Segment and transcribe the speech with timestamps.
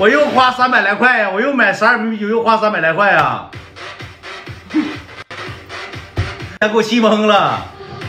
[0.00, 3.50] 我又花三百来块呀，我又买十二瓶啤酒，又花三百来块呀，
[6.58, 7.66] 还给我气懵了。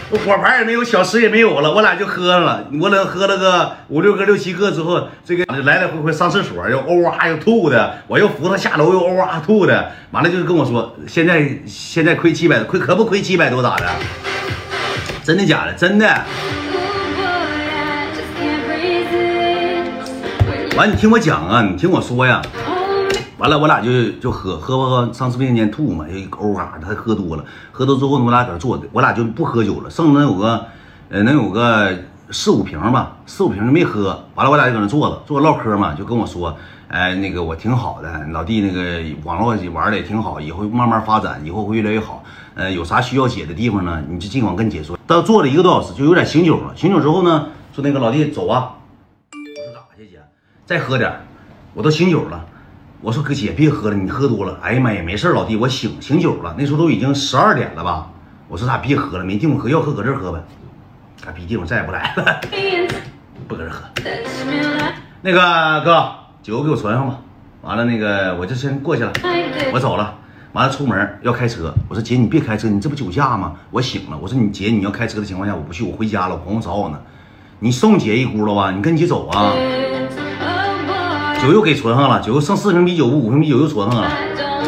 [0.10, 2.66] 我果盘也没有，小吃也没有了，我俩就喝了。
[2.82, 9.92] 我俩喝了个五六个、六七个之后，这个来来回回上厕所，又欧啊又吐的，我又扶他下楼，又欧啊吐的。
[10.12, 13.86] 完了就是跟我说，现在现在亏七百，亏可不亏七百多咋的？
[15.26, 15.74] 真的假的？
[15.74, 16.22] 真的。
[20.78, 22.42] 完，你听我讲啊，你听我说呀。
[23.38, 30.66] 完了，我俩就就喝喝喝，上次卫生间吐嘛，又欧哈，他喝多了，喝多之后呢，我俩搁这坐着，我俩就不喝酒了，剩能有个
[31.10, 31.92] 呃能有个
[32.30, 34.24] 四五瓶吧，四五瓶就没喝。
[34.36, 36.56] 完了，我俩就搁那坐着，坐着唠嗑嘛，就跟我说，
[36.88, 42.24] 哎，那个我挺好的，老弟，那个网络玩的也挺好，以后慢慢发展，以后会越来越好。
[42.56, 44.98] 呃，有啥需要姐的地方呢，你就尽管跟姐说。
[45.06, 46.72] 到坐了一个多小时，就有点醒酒了。
[46.76, 48.72] 醒酒之后呢，说那个老弟走啊？
[50.72, 51.12] 再喝点，
[51.74, 52.46] 我都醒酒了。
[53.02, 54.58] 我说哥姐别喝了，你喝多了。
[54.62, 56.56] 哎呀妈呀，没事老弟，我醒醒酒了。
[56.58, 58.10] 那时候都已经十二点了吧？
[58.48, 60.42] 我说咋别喝了，没地方喝，要喝搁这喝呗。
[61.22, 62.40] 嘎逼地方再也不来了，
[63.50, 63.84] 不搁这喝。
[65.22, 66.10] 那个哥，
[66.42, 67.18] 酒给我存上吧。
[67.64, 69.12] 完了那个我就先过去了，
[69.74, 70.20] 我走了。
[70.54, 73.58] 完了出门要开车，我说姐你别开车，你这不酒驾吗？
[73.72, 74.18] 我醒了。
[74.18, 76.98] 我说你姐你要开车的情况下我不去，我回家了，我朋友找我呢。
[77.60, 79.52] 你送姐一轱辘吧，你跟姐走啊。
[81.42, 84.08] 酒又给存上了，酒又剩四瓶啤酒，五瓶啤酒又存上了。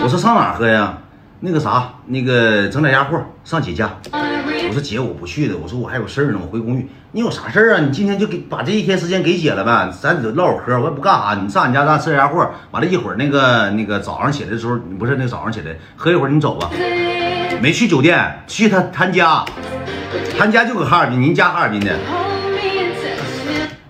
[0.04, 0.98] 我说上哪喝呀？
[1.42, 3.92] 那个啥，那个整点鸭货上姐家。
[4.12, 5.56] 我说姐，我不去的。
[5.56, 6.90] 我说我还有事儿呢，我回公寓。
[7.12, 7.82] 你有啥事儿啊？
[7.86, 10.80] 你今天就给把这一天时间给姐了呗，咱就唠会嗑。
[10.80, 12.50] 我也不干啥，你上俺家咱吃点鸭货。
[12.72, 16.72] 完了一会儿那个那个早上起来的时候，不是那个早上起来喝一会儿你走吧。
[17.62, 19.46] 没去酒店，去他他家，
[20.40, 21.96] 他家就搁哈尔滨，您家哈尔滨的。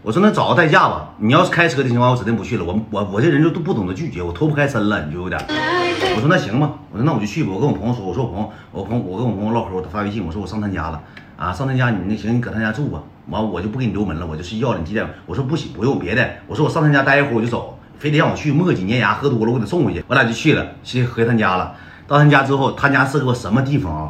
[0.04, 2.66] 我说那找个代驾吧，你要是开车的情况，我指定不去了。
[2.66, 5.42] 我我我这人就都不懂得拒绝，我脱不开身了，你就有点。
[5.48, 7.52] 我说那行吧，我说那我就去吧。
[7.54, 11.02] 我跟我朋友说，我说我朋友，我朋我跟我朋友唠嗑，我发微信，我说我上他家了
[11.38, 13.02] 啊，上他家你那行，你搁他家住吧。
[13.30, 14.80] 完我就不给你留门了，我就睡觉了。
[14.80, 15.08] 你几点？
[15.26, 16.30] 我说不行，不用别的。
[16.48, 20.04] 我说我上他家待一会儿我就走，非得让我去磨叽粘牙，喝多了我给他送回去。
[20.10, 21.74] 我俩就去了，去回他家了。
[22.08, 24.10] 到他家之后，他家是个什么地方啊？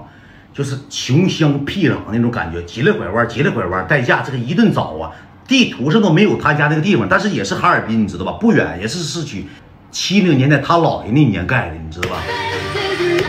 [0.52, 5.12] 就是穷乡僻壤那种感觉，急了拐弯，急了拐弯，代驾这个一顿找啊。
[5.48, 8.32] 地图上都没有他家那个地方，但是也是哈尔滨，你知道吧？
[8.34, 9.48] 不远，也是市区。
[9.92, 12.18] 七零年代他姥爷那年盖的，你知道吧？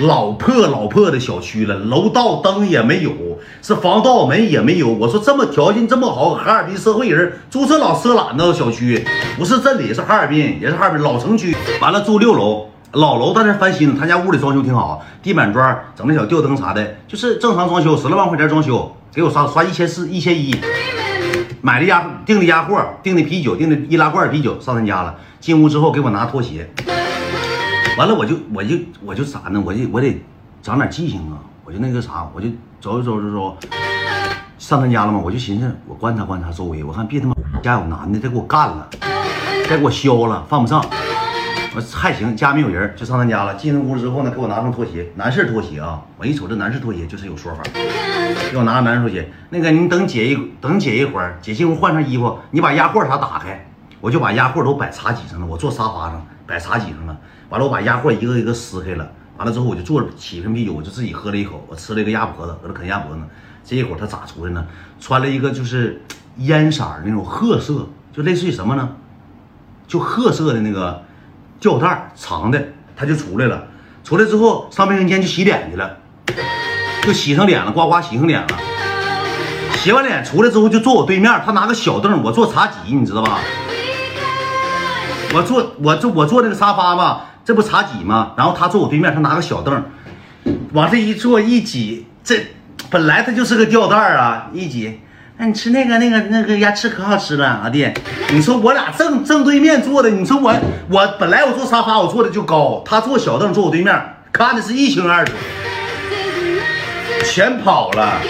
[0.01, 3.13] 老破老破的小区了，楼道灯也没有，
[3.61, 4.89] 是防盗门也没有。
[4.89, 11.55] 我说这么条件这么好，哈尔滨社会人住这老色懒的小区，不是镇里是哈尔滨，也是哈尔滨老城区。
[11.81, 20.57] 完了住六楼，老楼但是翻新，他家屋里装修挺好，地板砖整那小吊灯啥的，就是正常装修，十来万块钱装修，给我刷刷一千四一千一。
[21.65, 25.19] 买的鸭订的鸭货，订的啤酒，订的易拉罐啤酒，上他家了。
[25.41, 26.69] 进屋之后给我拿拖鞋，
[27.97, 29.59] 完了我就我就我就啥呢？
[29.65, 30.23] 我就我得
[30.61, 31.41] 长点记性啊！
[31.65, 32.49] 我就那个啥，我就
[32.83, 33.57] 走着走着走，
[34.59, 35.19] 上他家了嘛。
[35.19, 38.87] 我就寻思，我观察观察周围，我看别他妈家有男的再给我干了，
[39.67, 40.85] 再给我削了，犯不上。
[41.75, 43.55] 我还行，家没有人，就上他家了。
[43.55, 46.03] 进屋之后呢，给我拿双拖鞋，男士拖鞋啊！
[46.19, 47.63] 我一瞅这男士拖鞋就是有说法，
[48.51, 49.31] 给我拿个男士拖鞋。
[49.51, 53.67] 那个你等姐一等姐一会儿，姐进屋换上衣服，你把压货啥打开，
[54.01, 55.47] 我就把压货都摆茶几上了。
[55.47, 57.17] 我坐沙发上摆茶几上了，
[57.49, 63.23] 完了我把压货一个一个撕开了，完了之后我就坐着起瓶啤酒，我就自己喝了一口，我吃了一个鸭脖子，搁这啃鸭脖子。
[63.65, 64.67] 这一会儿他咋出来呢？
[65.01, 66.03] 穿了一个就是
[66.39, 68.97] 烟色那种褐色，就类似于什么呢？
[69.87, 71.03] 就褐色的那个。
[71.61, 72.63] 吊带长的，
[72.95, 73.67] 他就出来了。
[74.03, 75.97] 出来之后上卫生间就洗脸去了，
[77.05, 78.47] 就洗上脸了，呱呱洗上脸了。
[79.77, 83.41] 洗完脸出来之后就坐我对面，他拿个小凳，我坐茶几，你知道吧？
[85.35, 88.33] 我坐我坐我坐那个沙发吧，这不茶几吗？
[88.37, 89.85] 然后他坐我对面，他拿个小凳，
[90.73, 92.47] 往这一坐一挤，这
[92.89, 95.01] 本来他就是个吊带啊，一挤。
[95.37, 97.87] 那你吃那个那个那个鸭翅可好吃了，阿弟。
[98.31, 100.55] 你说我俩正正对面坐的，你说我
[100.89, 103.95] 我本来我坐沙发我坐的就高，他坐小凳坐我对面，
[104.33, 105.33] 看的是一清二楚，
[107.25, 108.21] 全跑了。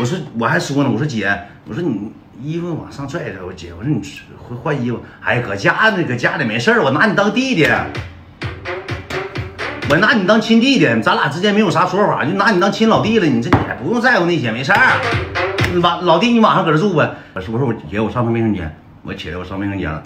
[0.00, 1.32] 我说我还说呢，我说姐，
[1.68, 2.10] 我说你
[2.42, 4.02] 衣服往上拽拽，我姐，我说你
[4.36, 5.00] 换换衣服。
[5.20, 7.68] 哎，搁家呢，搁家里没事我拿你当弟弟。
[9.90, 13.26] 我拿你当亲弟弟，咱俩之间没有啥说法，就拿你当亲老弟了。
[13.26, 14.98] 你这也不用在乎那些，没事儿。
[15.82, 17.08] 晚老弟，你晚上搁这住呗。
[17.34, 20.02] 我说我说我姐，我上趟卫生间，我起来我上卫生间了。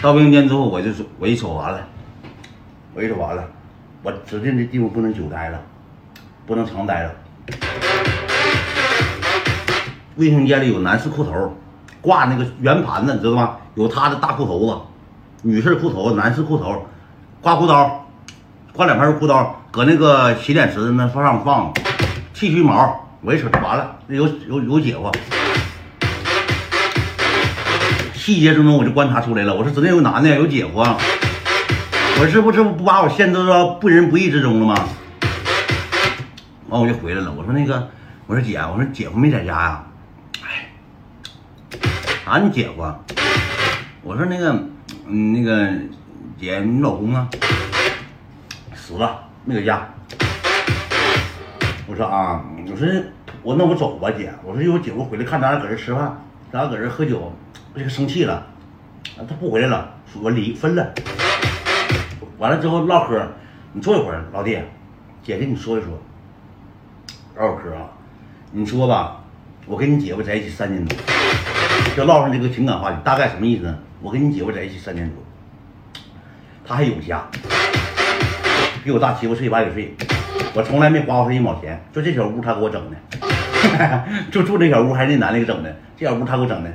[0.00, 1.86] 到卫生间之后，我就说，我一瞅完了，
[2.94, 3.44] 我一瞅完了，
[4.02, 5.60] 我指定这地方不能久待了，
[6.46, 7.14] 不能常待着。
[10.16, 11.56] 卫生间里有男士裤头，
[12.00, 13.56] 挂那个圆盘子，你知道吗？
[13.74, 14.76] 有他的大裤头子，
[15.42, 16.86] 女士裤头，男士裤头，
[17.40, 18.06] 刮胡刀，
[18.72, 21.72] 挂两盘裤刀，搁那个洗脸池那放上放，
[22.34, 25.10] 剃须毛，我一瞅完了，有有有姐夫。
[28.14, 34.74] 细节之中我就观察出来了，我说指定有男的有姐夫，我这不这不不把我陷入到不仁不义之中了吗？
[36.70, 37.90] 完我就回来了，我说那个，
[38.28, 39.84] 我说姐，我说姐夫没在家呀？
[40.40, 40.70] 哎，
[42.24, 42.94] 啥你姐夫？
[44.02, 44.52] 我说那个，
[45.06, 45.68] 嗯，那个
[46.38, 47.28] 姐，你老公呢？
[48.72, 49.84] 死了，没搁家。
[51.88, 52.86] 我说啊，我说
[53.42, 54.32] 我那我走吧，姐。
[54.44, 56.22] 我说一会儿姐夫回来看咱俩搁这吃饭，
[56.52, 57.32] 咱俩搁这喝酒，
[57.74, 58.46] 这个生气了，
[59.16, 60.94] 他不回来了，我离分了。
[62.38, 63.26] 完了之后唠嗑，
[63.72, 64.56] 你坐一会儿，老弟，
[65.24, 66.00] 姐跟你说一说。
[67.36, 67.88] 唠嗑啊，
[68.52, 69.22] 你说吧，
[69.66, 70.98] 我跟你姐夫在一起三年多，
[71.96, 73.78] 就唠上这个情感话题，大概什么意思呢？
[74.02, 75.16] 我跟你姐夫在一起三年多，
[76.66, 77.22] 他还有家，
[78.84, 79.94] 比我大七八岁八九岁，
[80.54, 82.96] 我从来没花过他一毛钱，就这小屋他给我整的，
[84.30, 86.70] 就住这小屋还是那男的给整的，这小屋他给我整的，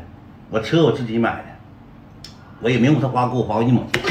[0.50, 2.30] 我车我自己买的，
[2.62, 4.02] 我也没有他花给我花过一毛钱，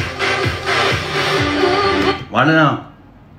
[2.30, 2.84] 完了呢。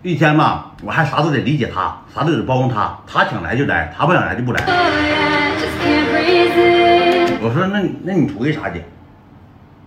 [0.05, 2.95] 一天吧，我还啥都得理解他，啥都得包容他。
[3.07, 4.63] 他想来就来，他不想来就不来。
[7.41, 8.85] 我说那那你图个啥姐？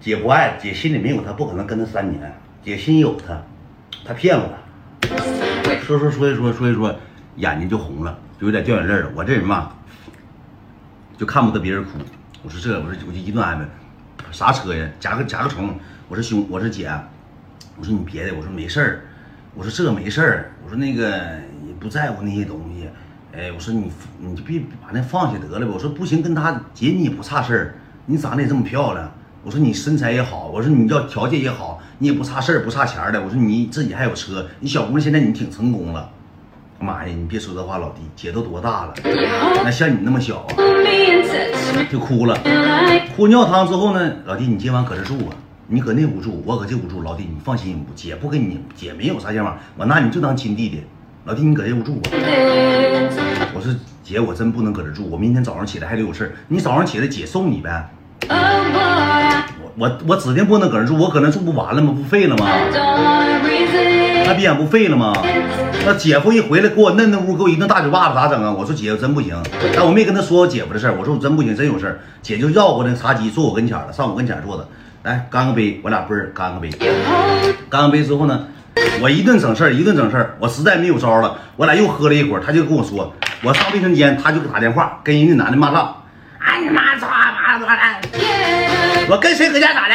[0.00, 2.36] 姐不爱，姐心里没有他，不可能跟他三年。
[2.64, 3.40] 姐心有他，
[4.04, 4.58] 他骗我。
[5.86, 6.92] 说说说一说说一说，
[7.36, 9.08] 眼睛就红了，就有点掉眼泪了。
[9.14, 9.70] 我这人嘛，
[11.16, 11.90] 就看不得别人哭。
[12.42, 13.64] 我说这，我说我就一顿安慰。
[14.32, 14.84] 啥车呀？
[14.98, 15.78] 加个加个虫。
[16.08, 16.90] 我说兄，我说姐，
[17.76, 19.04] 我说你别的，我说没事儿。
[19.58, 21.08] 我说这没事儿，我说那个
[21.66, 22.88] 也不在乎那些东西，
[23.36, 23.90] 哎，我说你
[24.20, 25.72] 你就别把那放下得了吧。
[25.74, 27.74] 我说不行，跟他姐你也不差事儿，
[28.06, 29.12] 你长得也这么漂亮，
[29.42, 33.20] 我说你身材也好，我说你要条件也好，你也不差事儿不差钱的。
[33.20, 36.08] 我说你自己还有车，你小姑娘现在你挺成功了。
[36.78, 38.94] 妈呀，你别说这话，老弟，姐都多大了，
[39.64, 40.54] 那像你那么小啊，
[41.90, 42.38] 就哭了，
[43.16, 45.34] 哭尿汤之后呢，老弟你今晚搁这住啊。
[45.70, 50.82] 你搁那屋住，我搁这屋住，老弟你放心，姐不跟你姐没有啥想法，我拿你就当亲弟弟，
[51.26, 52.10] 老弟你搁这屋住吧。
[53.54, 53.70] 我说
[54.02, 57.90] 姐，我真不能搁这住，我明天早上起来还得有事你早上起来姐送你呗。
[58.30, 61.92] 我我我指定不能搁这住，我搁那住不完了吗？
[61.94, 62.46] 不废了吗？
[64.24, 65.12] 那逼眼不废了吗？
[65.84, 68.50] 那姐夫一回来给我嫩那屋，给我一顿大嘴巴子，咋整啊？
[68.50, 69.36] 我说姐夫真不行，
[69.74, 72.00] 但我没跟他说我姐夫的事儿，我说我真不行，真有事儿。
[72.22, 74.66] 姐就要过那茶几，坐我跟前了，上我跟前坐的。
[75.08, 76.68] 来干个杯，我俩杯儿干个杯。
[77.70, 78.46] 干完杯之后呢，
[79.00, 81.38] 我一顿整事儿，一顿整事儿，我实在没有招了。
[81.56, 86.04] 我俩又喝了一会儿，他就跟我说，我上卫生间，他就打电话跟人家男的骂仗。
[86.38, 87.96] 啊你妈操妈的！
[89.08, 89.94] 我跟谁搁家咋的？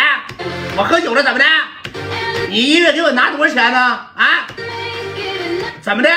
[0.75, 1.45] 我喝酒了怎么的？
[2.49, 3.79] 你一月给我拿多少钱呢？
[4.15, 4.47] 啊？
[5.79, 6.09] 怎么的？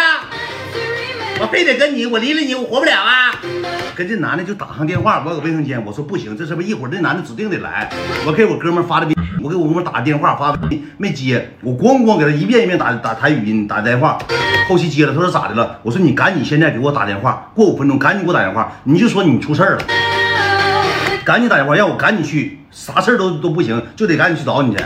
[1.38, 3.34] 我非得跟你，我离了你我活不了啊！
[3.96, 7.90] 跟这男的就打上电话，我搁卫生间，我说不行，这是不一会儿这男的指定得来？
[8.26, 9.06] 我给我哥们发的，
[9.42, 10.54] 我给我哥们打电话发
[10.98, 14.18] 没接，我咣咣给他一遍一遍打打台语音打电话，
[14.68, 15.78] 后期接了，他说咋的了？
[15.82, 19.78] 我说你赶紧现在给我打电话，过五分钟赶紧给我打电话，你就说你出事了，
[21.24, 24.84] 赶紧打电话让我赶紧去，啥事都都不行，就得赶紧去找你去。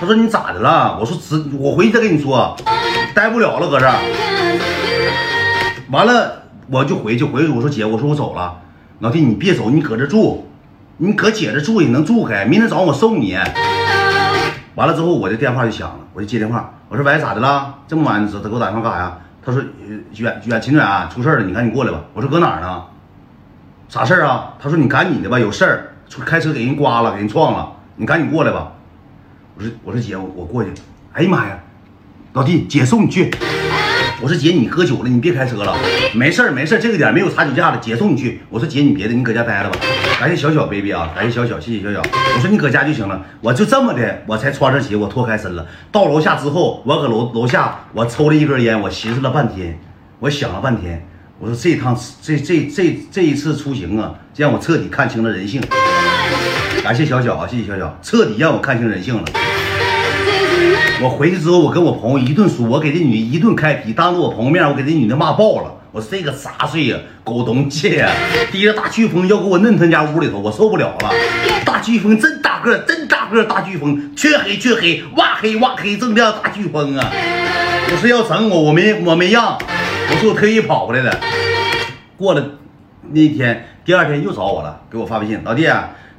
[0.00, 0.98] 他说你咋的了？
[0.98, 2.56] 我说直我回去再跟你说，
[3.14, 3.88] 待不了了搁这。
[5.90, 6.37] 完了，
[6.70, 8.60] 我就回去，回去我说姐，我说我走了，
[8.98, 10.46] 老弟你别走，你搁这住，
[10.98, 13.36] 你搁姐这住也能住开，明天早上我送你。
[14.74, 17.74] 完了之后，我的电话就响了，我就接电话，我说喂，咋的了？
[17.88, 19.18] 这么晚他给我打电话干啥呀？
[19.44, 19.62] 他说
[20.16, 22.00] 远远秦远出事了，你赶紧过来吧。
[22.12, 22.82] 我说搁哪儿呢？
[23.88, 24.54] 啥事儿啊？
[24.60, 25.92] 他说你赶紧的吧，有事儿，
[26.26, 28.72] 开车给人刮了，给人撞了，你赶紧过来吧。
[29.56, 30.70] 我说我说姐，我过去。
[31.14, 31.58] 哎呀妈呀，
[32.34, 33.30] 老弟，姐送你去。
[34.20, 35.76] 我说姐，你喝酒了，你别开车了。
[36.12, 38.40] 没事儿，没事儿，这个点没有查酒驾的，姐送你去。
[38.50, 39.78] 我说姐，你别的，你搁家待着吧。
[40.18, 42.02] 感谢小小 baby 啊，感谢小小，谢谢小小。
[42.34, 43.24] 我说你搁家就行了。
[43.40, 45.64] 我就这么的，我才穿上鞋，我脱开身了。
[45.92, 49.78] 到楼下之后，我搁楼楼下，我抽了一根烟，我寻思了半天，
[50.18, 51.06] 我想了半天，
[51.38, 55.62] 我说这趟这这这这一次出行啊，让我彻底看清了人性。
[56.82, 59.22] 感谢小小啊，谢谢小小，彻底让我看清人性了。
[61.00, 65.74] 我回去之后，我跟我朋友一顿说，我给这女的一顿开皮，当着我朋友面，我给这女的骂爆了。
[65.92, 68.10] 我说这个杂碎呀，狗东西呀，
[68.50, 71.10] 提着大飓风要给我弄他家屋里头，我受不了了。
[71.64, 77.10] 大飓风真大个，真大个，大飓风，黢黑黢黑，哇黑哇黑，锃亮大飓风啊！
[77.90, 79.56] 我说要整我，我没我没让，
[80.10, 81.20] 我说我特意跑过来的。
[82.16, 82.44] 过了
[83.12, 85.64] 那天，第二天又找我了，给我发微信，老弟。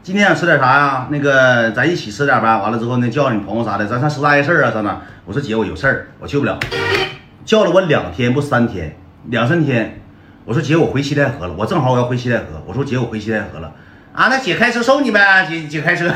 [0.10, 1.08] 今天想吃点啥呀？
[1.12, 2.58] 那个咱一起吃点吧。
[2.63, 4.98] 完了之后呢，叫你朋友啥的，咱上十大夜市啊，上哪？
[5.24, 6.58] 我说姐，我有事儿，我去不了。
[7.46, 10.01] 叫了我两天不三天，两三天。
[10.46, 12.46] 我说姐，我回西戴河了，我正好我要回西戴河。
[12.66, 13.72] 我说姐，我回西戴河了。
[14.13, 16.12] 啊，那姐开车送你呗，姐姐开车，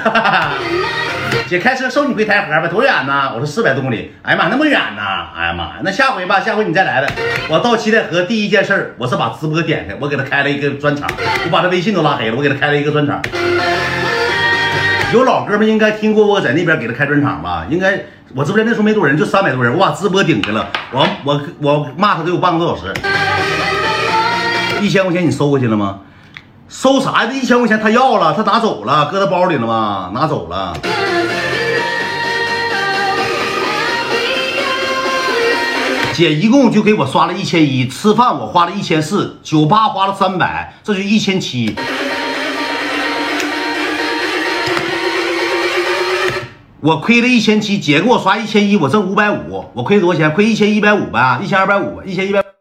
[1.48, 3.32] 姐开车送你回台河呗，多远呢？
[3.34, 4.14] 我说四百多公里。
[4.24, 5.02] 哎呀妈，那么远呢？
[5.38, 7.14] 哎呀妈，那下回吧，下回你再来呗。
[7.50, 11.10] 我到七台河第一件事我是把直播点开，我给他开了一个专场，
[11.46, 13.22] 我把他微信都拉黑了，我给他开了一个专场。
[15.14, 17.66] 有老哥们应该听过我在那边给他开专场吧？
[17.70, 18.04] 应该
[18.36, 22.92] 我直播间那时候没多人，就三百多人，我把直播顶开了，我我我骂他得有半个多小时。
[24.82, 26.00] 一千块钱你收回去了吗？
[26.74, 27.30] 收啥呀？
[27.32, 30.12] 这一千块钱他要了，他拿走了，搁他包里了吗？
[30.12, 30.74] 拿走了。
[36.14, 41.76] 姐一共就给我刷了一千一，吃饭我花了一千四，酒吧花了三百，这就一千七。
[46.82, 50.34] 我亏了一千七，姐给我刷一千一，我挣五百五，我亏多少钱？
[50.34, 52.53] 亏一千一百五呗，一千二百五，一千一百。